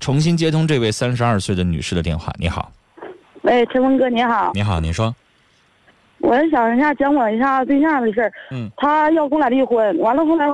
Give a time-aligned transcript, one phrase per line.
[0.00, 2.32] 重新接通这位三十二岁的女士的电话。
[2.38, 2.72] 你好，
[3.42, 4.50] 喂，陈峰哥，你好。
[4.54, 5.14] 你好，你说。
[6.18, 8.32] 我想一下讲我一下对象的事儿。
[8.50, 8.70] 嗯。
[8.78, 10.46] 他要跟我俩离婚，完了后来，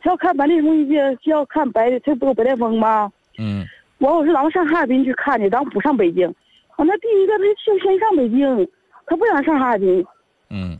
[0.00, 0.88] 他要看白癜风
[1.18, 3.12] 就要看白，他不有白癜风吗？
[3.38, 3.64] 嗯。
[3.98, 6.24] 完，我说咱们上哈尔滨去看去，咱们不上北京。
[6.76, 8.68] 完，那第一个他就先上北京，
[9.06, 10.04] 他不想上哈尔滨。
[10.48, 10.78] 嗯。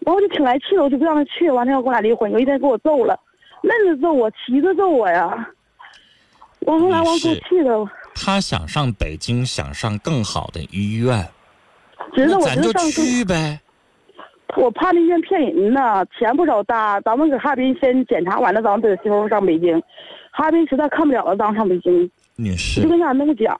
[0.00, 1.50] 完，我就挺来气的，我就不让他去。
[1.50, 3.18] 完，他要跟我俩离婚，有一天给我揍了，
[3.62, 5.48] 闷着揍我，骑着揍我呀。
[6.68, 7.90] 完后来我给我气的。
[8.14, 11.26] 他想上北京，想上更好的医院。
[12.14, 13.58] 知道我咱就去呗。
[14.56, 17.00] 我怕那医院骗人呢，钱不少搭。
[17.02, 19.80] 咱们搁哈尔滨先检查完了，咱们得媳妇上北京。
[20.30, 22.10] 哈尔滨实在看不了了，咱们上北京。
[22.36, 23.58] 女士，就跟家那么讲。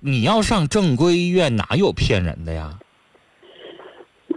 [0.00, 2.78] 你要上正规医院，哪有骗人的呀？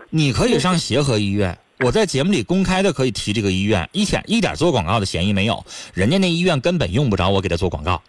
[0.10, 5.62] 你可以上协和医院，我在节目里公开的可以提这个医院，一点一点做广告的嫌疑没有。
[5.94, 8.02] 人家那医院根本用不着我给他做广告，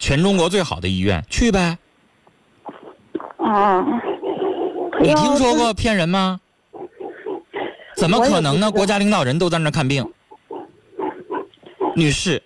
[0.00, 1.78] 全中国最好的医院，去呗。
[3.36, 3.86] 啊。
[5.00, 6.40] 你听说过骗人吗？
[7.96, 8.70] 怎么可能呢？
[8.70, 10.04] 国家领导人都在那看病。
[11.94, 12.42] 女士，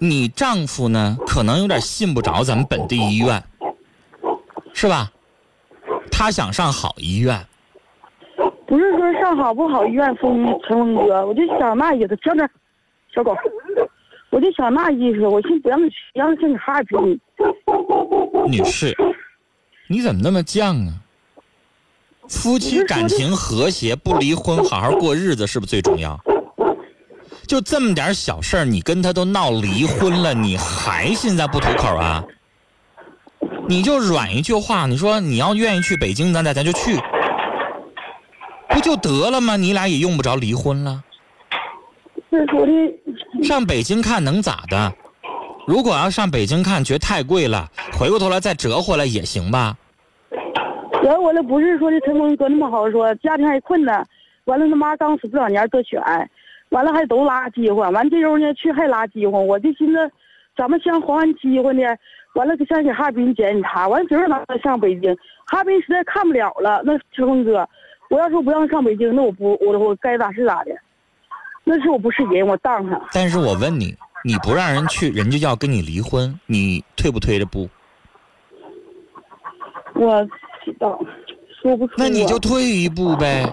[0.00, 1.16] 你丈夫呢？
[1.26, 3.42] 可能有点信不着咱们本地医院，
[4.74, 5.10] 是吧？
[6.10, 7.46] 他想上好医院。
[8.66, 12.48] 不是说上好不好医院，封陈峰哥，我就想那意思，听着，
[13.14, 13.36] 小狗，
[14.30, 17.20] 我就想那意思，我先不让他去，让他先哈尔滨。
[18.48, 18.96] 女士，
[19.88, 20.94] 你怎么那么犟啊？
[22.28, 26.18] 夫妻感情和谐，不离婚，好好过日子，是不是最重要？
[27.46, 32.24] 就这么点小事儿，你跟他都闹离婚了，你还现在不吐口啊？
[33.68, 36.96] 你就软一句话，你说你要愿意去北京，咱俩咱就去，
[38.68, 39.56] 不就得了吗？
[39.56, 41.04] 你俩也用不着离婚了。
[43.42, 44.92] 上北京看能咋的？
[45.66, 49.76] 如果要上北京看觉得太贵了，回过头来再折回来也行吧。
[51.02, 54.04] 完我了不是说的陈峰哥那么好说，家庭还困难，
[54.44, 56.28] 完了他妈刚死不两年得血癌，
[56.70, 60.10] 完了还都拉饥荒，完这周呢去还拉饥荒，我就寻思，
[60.56, 61.84] 咱们先还完饥荒呢，
[62.34, 67.68] 完了先给哈尔滨检查，完之后咱再上北京，哈尔滨实在看不了了，那陈峰哥，
[68.10, 70.70] 我要说不让上北京，那我不我我该咋是咋的，
[71.68, 73.02] 那是我不是人，我当上。
[73.12, 77.68] 但是我问你，你不让人去，人家要跟你离婚，你退不推着不？
[79.94, 80.24] 我
[80.64, 80.96] 知道。
[81.60, 81.94] 说不出。
[81.96, 83.52] 那你就退一步呗。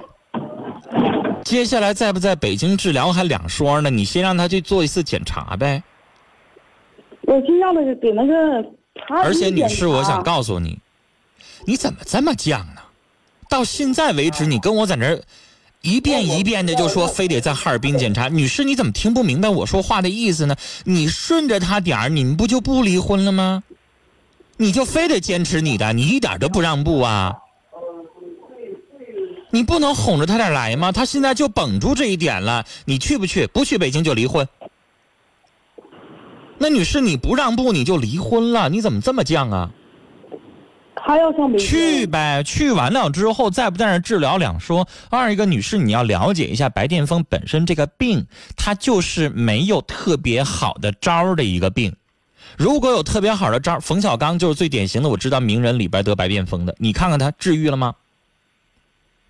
[1.43, 5.81] 接下来在不在北京治疗还两说呢，你先让他去做一次检查呗。
[7.21, 8.63] 我先让他给那个
[9.09, 10.79] 而且女士，我想告诉你，
[11.65, 12.81] 你怎么这么犟呢？
[13.49, 15.19] 到现在为止，你跟我在那儿
[15.83, 18.29] 一遍一遍的就说非得在哈尔滨检查。
[18.29, 20.55] 女士，你怎么听不明白我说话的意思呢？
[20.85, 23.63] 你顺着他点儿，你们不就不离婚了吗？
[24.55, 27.35] 你就非得坚持你的，你一点都不让步啊！
[29.51, 30.93] 你不能哄着他点来吗？
[30.93, 33.45] 他现在就绷住这一点了，你去不去？
[33.47, 34.47] 不去北京就离婚。
[36.59, 39.69] 那女士，你不让步你就离婚了，你怎么这么犟啊？
[41.05, 44.87] 他要上北京去呗，去完了之后在不在那治疗两说。
[45.09, 48.25] 二一个女士，你要了解一下白癜风本身这个病，
[48.55, 51.93] 它就是没有特别好的招的一个病。
[52.57, 55.09] 如果有特别好的招，冯小刚就是最典型的。
[55.09, 57.93] 我知道名人里边得白癜风的，你看看他治愈了吗？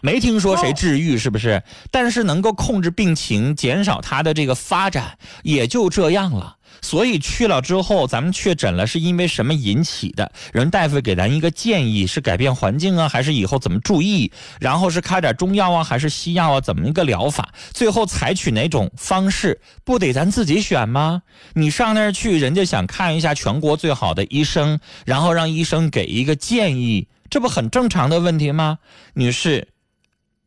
[0.05, 1.63] 没听说谁治愈，是不是？
[1.89, 6.57] 但是能够控制病情，减少它的这个发展，也就这样了。
[6.81, 10.29] 所以去了之后，咱们确诊了，是因为什么引起的？
[10.51, 14.29] 人大夫给咱一个建议，是改变环境啊，还是以后怎么注意？
[14.59, 16.59] 然后是开点中药啊，还是西药啊？
[16.59, 17.53] 怎么一个疗法？
[17.71, 19.61] 最后采取哪种方式？
[19.85, 21.21] 不得咱自己选吗？
[21.53, 28.79] 你上那儿去，人家想看一下全国最好的医生，然后让医生给一个建议，这不很正常的问题吗？
[29.13, 29.69] 女士。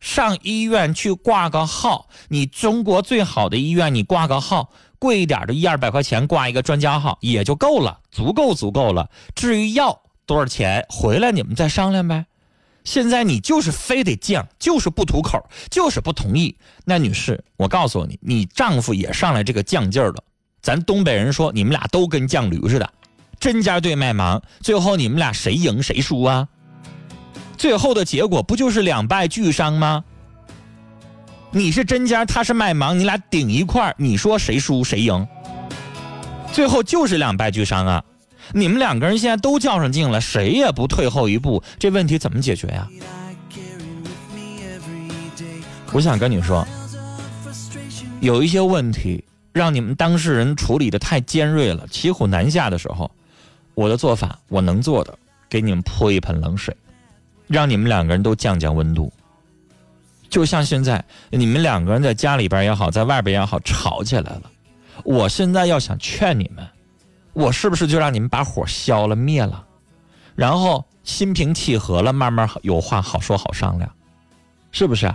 [0.06, 9.10] 上医院去挂个号，你中国最好的医院，你挂个号，贵一点的一二百块钱挂一个专家号也就够了，足够足够了。
[9.34, 12.26] 至于药多少钱，回来你们再商量呗。
[12.84, 16.56] 现在你就是非得犟，就是不吐口，就是不同意。
[16.84, 20.22] 那女士，我告诉你，你丈夫也上来这个犟劲儿了。
[20.62, 22.88] 咱东北人说，你们俩都跟犟驴似的，
[23.40, 26.46] 针尖对麦芒，最后你们俩谁赢谁输啊？
[27.56, 30.04] 最后的结果不就是两败俱伤吗？
[31.50, 35.26] 你是针尖，他是麦芒，你俩顶一块你说谁输谁赢？
[36.52, 38.04] 最后就是两败俱伤啊！
[38.52, 42.88] 你们两个人现在都较上劲了，谁也不退后一步，这问题怎么解决呀？
[45.92, 46.66] 我想跟你说，
[48.20, 53.10] 有一些问题让你们当事人处理的太尖锐了，骑虎难下的时候，
[53.74, 55.18] 我的做法，我能做的，
[55.48, 56.76] 给你们泼一盆冷水，
[57.46, 59.12] 让你们两个人都降降温度。
[60.28, 64.42] 就像现在你们两个人在家里边也好，在外边也好，吵起来了，
[65.04, 66.66] 我现在要想劝你们，
[67.32, 69.64] 我是不是就让你们把火消了灭了，
[70.34, 73.88] 然后心平气和了，慢慢有话好说好商量，
[74.72, 75.14] 是不是？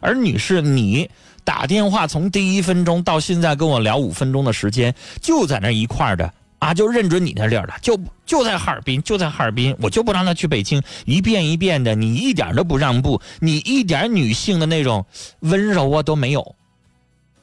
[0.00, 1.10] 而女士，你
[1.42, 6.32] 打电话从第一分钟到现在跟我聊五分钟的时间，就在那一块的
[6.64, 15.04] 啊，就认准你那地儿了，就就在哈尔滨，就在哈尔滨，我就不让他去北京，一遍一遍的，你一点都不让步，你一点女性的那种
[15.40, 16.56] 温柔啊都没有。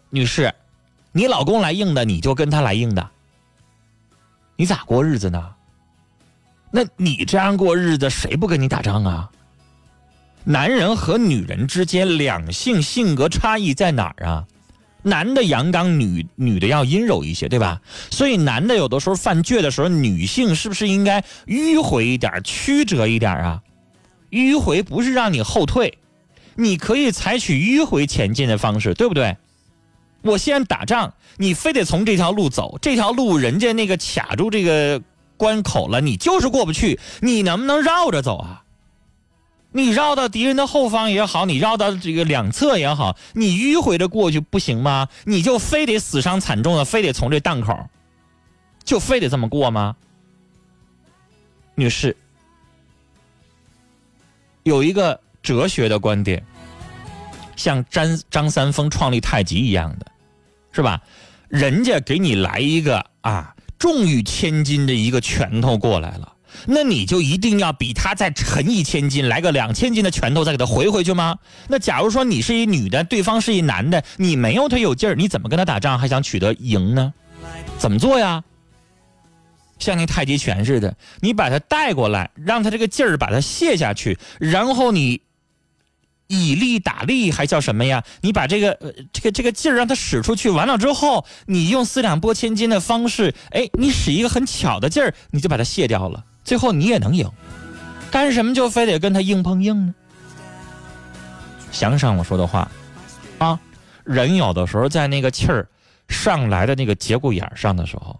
[0.09, 0.51] 女士，
[1.11, 3.07] 你老公来硬的，你就跟他来硬的，
[4.55, 5.53] 你咋过日子呢？
[6.71, 9.29] 那你这样过日子，谁不跟你打仗啊？
[10.43, 14.47] 男人和女人之间两性性格差异在哪儿啊？
[15.03, 17.81] 男的阳刚，女女的要阴柔一些，对吧？
[18.09, 23.61] 所以男的有的时候犯倔的时候，女性是不是应该迂回一点、曲折一点啊？
[24.29, 25.97] 迂回不是让你后退，
[26.55, 29.35] 你可以采取迂回前进的方式，对不对？
[30.21, 35.01] 我先打仗，你非得从这条路走，这条路人家那个卡住这个
[35.35, 38.61] 关口了，你就是过不去，你能不能绕着走啊？
[39.71, 45.07] 你绕到敌人的后方也好，你绕到这个两侧也好，你迂回着过去不行吗？
[45.23, 47.89] 你就非得死伤惨重的，非得从这档口，
[48.83, 49.95] 就非得这么过吗？
[51.75, 52.15] 女士，
[54.63, 56.45] 有一个哲学的观点，
[57.55, 60.05] 像张张三丰创立太极一样的，
[60.73, 61.01] 是吧？
[61.47, 66.33] 人家给你来一个啊重于千斤的一个拳头过来了。
[66.67, 71.37] 那你就一定要比他再沉一千斤，来个两千斤的拳头再给他回回去吗？
[71.67, 77.13] 那假如说你是一女的，对方是一男的，你没有他有劲儿，你怎么跟他打仗还想取得赢呢？
[77.77, 78.43] 怎么做呀？
[79.79, 85.21] 像那太极拳似的，你把他带过来，让他这个劲儿把他卸下去，然后你
[86.27, 88.03] 以力打力，还叫什么呀？
[88.21, 88.77] 你把这个
[89.11, 96.23] 这个这个劲儿让他使出去，完了之后，你用四两拨千斤的方式，哎，你使一个很巧的劲儿，你就把它卸掉了。
[96.43, 97.29] 最后你也能赢，
[98.11, 99.93] 干什么就非得跟他硬碰硬呢？
[101.71, 102.69] 想想我说的话，
[103.37, 103.59] 啊，
[104.03, 105.67] 人有的时候在那个气儿
[106.09, 108.19] 上来的那个节骨眼上的时候，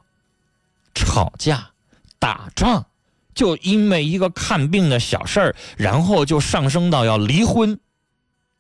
[0.96, 1.70] 吵架、
[2.18, 2.86] 打仗，
[3.34, 7.78] 就因为一个看病的小事儿，然后就上升到要离婚，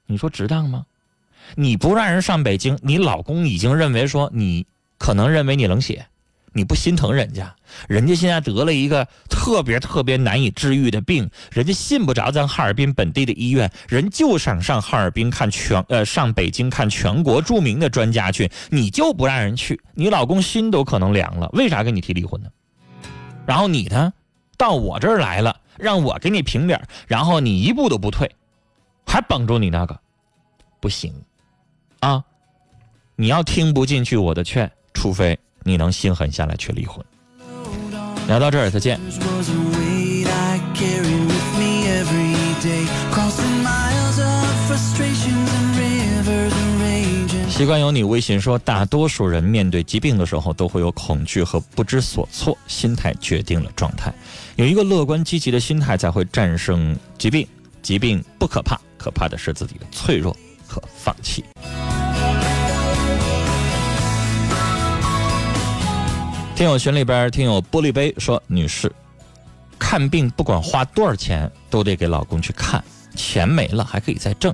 [0.08, 0.86] 你说值当吗？
[1.56, 4.66] 你不让人上北京，你老公已经认为说你
[4.98, 6.06] 可能认为你冷血。
[6.54, 7.56] 你不心疼人家，
[7.88, 22.50] 人家现在得了一个特别特别难以治愈的病，人家信不着咱哈尔滨本地的医院，人就想上哈尔滨看全呃上北京看全国著名的专家去，你就不让人去，你老公心都可能凉了，为啥跟你提离婚呢？
[23.46, 24.12] 然后你呢，
[24.58, 26.76] 到我这儿来了，让我给你评理，
[27.08, 28.30] 然后你一步都不退，
[29.06, 29.98] 还绷住你那个，
[30.82, 31.14] 不行，
[32.02, 32.22] 啊，
[33.16, 35.40] 你要听不进去我的劝，除非。
[35.64, 37.04] 你能心狠下来去离婚？
[38.28, 39.00] 聊到这儿，再见。
[47.50, 54.12] 习惯有你微信说，大多数人面对疾病的时候都会有恐惧和不知所措，心态决定了状态。
[54.56, 57.48] 有一个乐观积极的心态，才会战胜疾病。
[57.84, 60.36] 疾病不可怕，可怕的是自己的脆弱
[60.68, 61.44] 和放弃。
[66.62, 68.94] 听友群里边，听友玻璃杯说：“女士，
[69.80, 72.84] 看病不管花多少钱，都得给老公去看，
[73.16, 74.54] 钱没了还可以再挣。”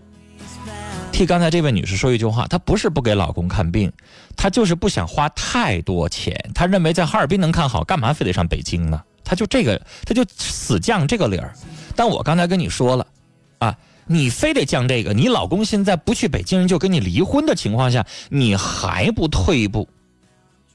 [1.12, 3.92] 替刚才这位女士说一句话，她不是不给老公看病，
[4.38, 6.34] 她就是不想花太多钱。
[6.56, 9.04] 她认为在哈尔滨能看好，干嘛非得上北京呢？
[9.22, 11.54] 她就这个，她就死犟这个理儿。
[11.94, 13.06] 但我刚才跟你说了，
[13.58, 19.90] 啊，你非得犟这个，你老公现在不去北京，人就跟你离婚的情况下，你还不退一步？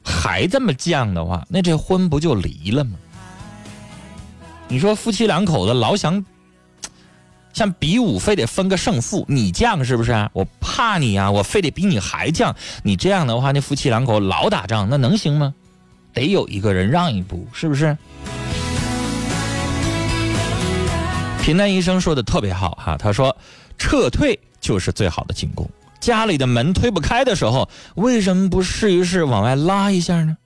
[0.04, 2.92] 还这么犟的话，那这婚不就离了吗？
[4.68, 6.24] 你说夫妻两口子老想
[7.52, 10.28] 像比武，非得分个胜负，你犟是不是？
[10.32, 12.54] 我怕你呀，我非得比你还犟。
[12.82, 15.52] 你这样的话，那夫妻两口老打仗，那能行吗？
[16.14, 17.96] 得有一个人让一步，是不是？
[21.42, 23.36] 平淡医生说的特别好哈，他说
[23.76, 25.68] 撤退就是最好的进攻。
[26.02, 30.36] 家里的门推不开的时候，为什么不试一试往外拉一下呢？